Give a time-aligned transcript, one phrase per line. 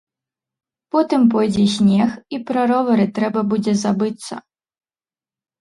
[0.93, 4.35] Потым пойдзе снег, і пра ровары трэба будзе забыцца.